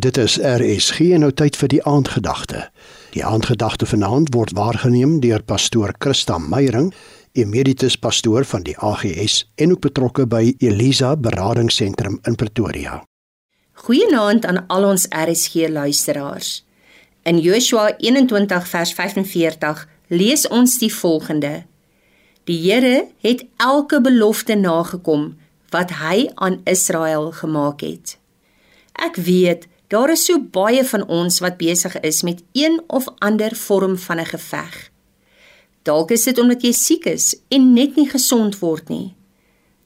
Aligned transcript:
Dit 0.00 0.16
is 0.16 0.38
RSG 0.38 1.10
en 1.12 1.20
nou 1.26 1.32
tyd 1.36 1.56
vir 1.60 1.68
die 1.68 1.80
aandgedagte. 1.84 2.60
Die 3.12 3.20
aandgedagte 3.26 3.84
vanaand 3.84 4.30
word 4.32 4.54
waargeneem 4.56 5.18
deur 5.20 5.42
pastoor 5.44 5.90
Christa 6.00 6.38
Meyering, 6.40 6.86
emeritus 7.36 7.98
pastoor 8.00 8.46
van 8.48 8.62
die 8.64 8.76
AGS 8.78 9.42
en 9.60 9.74
ook 9.74 9.82
betrokke 9.84 10.24
by 10.30 10.54
Elisa 10.64 11.10
Beradingsentrum 11.20 12.16
in 12.24 12.38
Pretoria. 12.40 13.02
Goeienaand 13.82 14.46
aan 14.48 14.62
al 14.72 14.86
ons 14.88 15.04
RSG 15.10 15.68
luisteraars. 15.68 16.62
In 17.28 17.42
Joshua 17.44 17.90
21 17.98 18.68
vers 18.70 18.92
45 18.96 19.82
lees 20.08 20.46
ons 20.48 20.78
die 20.80 20.92
volgende: 20.94 21.66
Die 22.48 22.56
Here 22.62 23.10
het 23.20 23.44
elke 23.56 24.00
belofte 24.00 24.56
nagekom 24.56 25.34
wat 25.76 25.92
hy 26.00 26.30
aan 26.34 26.62
Israel 26.64 27.32
gemaak 27.42 27.84
het. 27.84 28.16
Ek 28.96 29.16
weet 29.16 29.68
Daar 29.90 30.10
is 30.10 30.24
so 30.24 30.38
baie 30.38 30.84
van 30.86 31.02
ons 31.10 31.40
wat 31.42 31.56
besig 31.58 31.96
is 32.06 32.22
met 32.22 32.44
een 32.54 32.78
of 32.86 33.08
ander 33.18 33.56
vorm 33.56 33.98
van 33.98 34.20
'n 34.20 34.26
geveg. 34.26 34.90
Dalk 35.82 36.10
is 36.10 36.24
dit 36.24 36.38
omdat 36.38 36.62
jy 36.62 36.72
siek 36.72 37.04
is 37.04 37.34
en 37.48 37.72
net 37.72 37.96
nie 37.96 38.08
gesond 38.08 38.58
word 38.58 38.88
nie. 38.88 39.14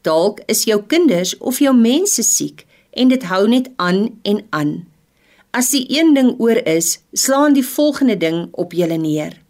Dalk 0.00 0.40
is 0.46 0.64
jou 0.64 0.82
kinders 0.86 1.38
of 1.38 1.58
jou 1.58 1.76
mense 1.76 2.22
siek 2.22 2.66
en 2.90 3.08
dit 3.08 3.22
hou 3.22 3.48
net 3.48 3.70
aan 3.76 4.18
en 4.22 4.46
aan. 4.50 4.86
As 5.50 5.70
die 5.70 5.84
een 5.98 6.14
ding 6.14 6.40
oor 6.40 6.66
is, 6.66 6.98
slaan 7.12 7.52
die 7.52 7.66
volgende 7.66 8.16
ding 8.16 8.48
op 8.52 8.72
julle 8.72 8.96
neer. 8.96 9.40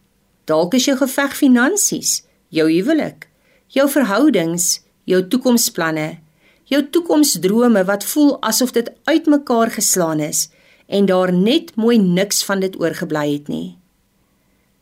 Dalk 0.45 0.75
is 0.75 0.85
jou 0.85 0.97
geveg 0.97 1.37
finansies, 1.37 2.25
jou 2.49 2.73
huwelik, 2.73 3.29
jou 3.67 3.89
verhoudings, 3.91 4.83
jou 5.05 5.29
toekomsplanne, 5.29 6.19
jou 6.73 6.83
toekomsdrome 6.95 7.85
wat 7.89 8.05
voel 8.15 8.37
asof 8.49 8.73
dit 8.73 8.89
uitmekaar 9.05 9.71
geslaan 9.77 10.21
is 10.25 10.49
en 10.87 11.07
daar 11.07 11.33
net 11.33 11.75
mooi 11.77 11.99
niks 11.99 12.43
van 12.45 12.61
dit 12.61 12.77
oorgebly 12.81 13.27
het 13.33 13.49
nie. 13.49 13.77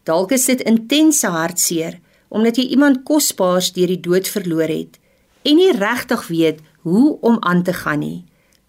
Dalk 0.08 0.32
is 0.32 0.46
dit 0.50 0.62
intense 0.66 1.26
hartseer 1.26 1.98
omdat 2.30 2.56
jy 2.56 2.70
iemand 2.74 3.02
kosbaars 3.06 3.72
deur 3.74 3.90
die 3.90 4.00
dood 4.00 4.28
verloor 4.30 4.70
het 4.70 4.98
en 5.42 5.58
nie 5.58 5.72
regtig 5.76 6.26
weet 6.28 6.60
hoe 6.86 7.18
om 7.20 7.36
aan 7.40 7.62
te 7.62 7.72
gaan 7.72 8.00
nie, 8.00 8.24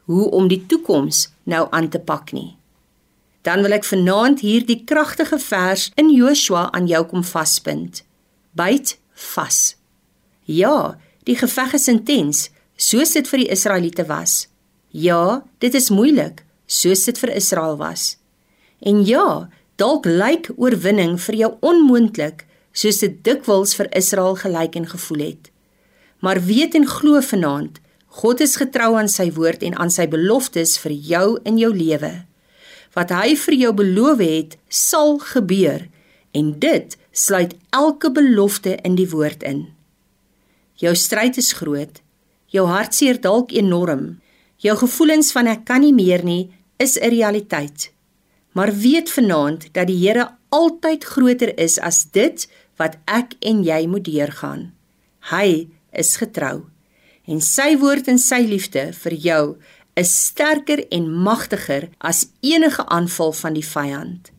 hoe 0.09 0.29
om 0.31 0.47
die 0.47 0.63
toekoms 0.65 1.29
nou 1.43 1.67
aan 1.71 1.89
te 1.89 1.99
pak 1.99 2.31
nie. 2.31 2.55
Dan 3.41 3.61
wil 3.65 3.73
ek 3.73 3.87
vanaand 3.87 4.41
hierdie 4.45 4.81
kragtige 4.85 5.39
vers 5.41 5.89
in 5.97 6.11
Joshua 6.13 6.69
aan 6.71 6.87
jou 6.89 7.01
kom 7.09 7.23
vaspunt. 7.25 8.03
Byt 8.57 8.97
vas. 9.33 9.75
Ja, 10.45 10.97
die 11.25 11.37
geveg 11.37 11.73
is 11.77 11.87
intens, 11.89 12.49
soos 12.81 13.13
dit 13.13 13.27
vir 13.29 13.43
die 13.43 13.51
Israeliete 13.53 14.07
was. 14.09 14.47
Ja, 14.89 15.43
dit 15.61 15.75
is 15.77 15.91
moeilik, 15.93 16.41
soos 16.65 17.05
dit 17.05 17.19
vir 17.21 17.35
Israel 17.37 17.77
was. 17.77 18.15
En 18.81 19.03
ja, 19.05 19.49
dalk 19.77 20.07
lyk 20.09 20.49
oorwinning 20.57 21.19
vir 21.21 21.37
jou 21.43 21.51
onmoontlik, 21.61 22.45
soos 22.73 23.01
dit 23.03 23.19
dikwels 23.25 23.75
vir 23.77 23.91
Israel 23.97 24.35
gelyk 24.39 24.79
en 24.79 24.89
gevoel 24.89 25.23
het. 25.27 25.51
Maar 26.25 26.41
weet 26.45 26.75
en 26.77 26.87
glo 26.87 27.21
vanaand, 27.21 27.79
God 28.21 28.41
is 28.43 28.57
getrou 28.59 28.95
aan 28.99 29.09
sy 29.09 29.29
woord 29.31 29.63
en 29.63 29.77
aan 29.79 29.91
sy 29.93 30.07
beloftes 30.11 30.75
vir 30.83 30.91
jou 30.91 31.25
in 31.47 31.59
jou 31.61 31.71
lewe. 31.71 32.11
Wat 32.97 33.13
hy 33.15 33.37
vir 33.39 33.55
jou 33.55 33.71
beloof 33.77 34.19
het, 34.19 34.57
sal 34.67 35.19
gebeur 35.31 35.85
en 36.35 36.51
dit 36.59 36.97
sluit 37.15 37.55
elke 37.75 38.11
belofte 38.11 38.75
in 38.87 38.97
die 38.99 39.07
woord 39.11 39.43
in. 39.47 39.69
Jou 40.81 40.91
stryd 40.97 41.37
is 41.39 41.53
groot, 41.55 42.01
Jou 42.51 42.67
hartseer 42.67 43.19
dalk 43.23 43.53
enorm. 43.55 44.19
Jou 44.59 44.75
gevoelens 44.77 45.31
van 45.31 45.47
ek 45.47 45.63
kan 45.65 45.81
nie 45.81 45.95
meer 45.95 46.23
nie 46.23 46.51
is 46.77 46.97
'n 46.99 47.09
realiteit. 47.09 47.91
Maar 48.51 48.71
weet 48.75 49.09
vanaand 49.09 49.73
dat 49.73 49.87
die 49.87 50.07
Here 50.07 50.27
altyd 50.49 51.03
groter 51.03 51.57
is 51.57 51.79
as 51.79 52.05
dit 52.11 52.47
wat 52.75 52.97
ek 53.05 53.33
en 53.39 53.63
jy 53.63 53.87
moet 53.87 54.03
deurgaan. 54.03 54.73
Hy 55.31 55.69
is 55.91 56.17
getrou 56.17 56.65
en 57.25 57.41
sy 57.41 57.77
woord 57.77 58.07
en 58.07 58.19
sy 58.19 58.41
liefde 58.47 58.91
vir 58.93 59.13
jou 59.13 59.43
is 59.99 60.11
sterker 60.27 60.87
en 60.91 61.09
magtiger 61.11 61.89
as 61.99 62.27
enige 62.41 62.85
aanval 62.85 63.31
van 63.31 63.53
die 63.53 63.65
vyand. 63.65 64.31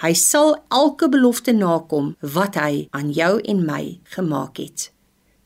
Hy 0.00 0.12
sal 0.16 0.54
elke 0.72 1.10
belofte 1.12 1.52
nakom 1.52 2.14
wat 2.20 2.56
hy 2.56 2.86
aan 2.96 3.10
jou 3.12 3.40
en 3.44 3.64
my 3.66 4.00
gemaak 4.14 4.56
het. 4.62 4.88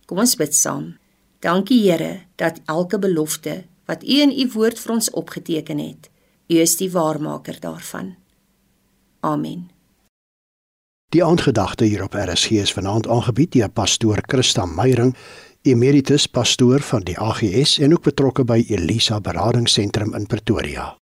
Kom 0.06 0.20
ons 0.22 0.36
bid 0.38 0.54
saam. 0.54 0.94
Dankie 1.44 1.90
Here 1.90 2.20
dat 2.34 2.60
elke 2.64 2.98
belofte 2.98 3.64
wat 3.84 4.02
U 4.02 4.20
in 4.20 4.30
U 4.32 4.48
woord 4.52 4.78
vir 4.80 4.92
ons 4.94 5.10
opgeteken 5.10 5.78
het, 5.78 6.08
U 6.48 6.56
is 6.56 6.76
die 6.80 6.88
waarmaker 6.90 7.58
daarvan. 7.60 8.14
Amen. 9.20 9.68
Die 11.12 11.24
aandgedagte 11.24 11.84
hier 11.84 12.02
op 12.02 12.16
RSG 12.16 12.50
is 12.64 12.72
vanaand 12.72 13.08
aangebied 13.08 13.52
deur 13.52 13.68
pastoor 13.68 14.24
Christa 14.26 14.64
Meyering, 14.64 15.12
emeritus 15.62 16.26
pastoor 16.26 16.80
van 16.80 17.04
die 17.04 17.18
AGS 17.18 17.76
en 17.78 17.92
ook 17.92 18.08
betrokke 18.08 18.44
by 18.44 18.64
Elisa 18.68 19.20
Beradingsentrum 19.20 20.14
in 20.16 20.26
Pretoria. 20.26 20.94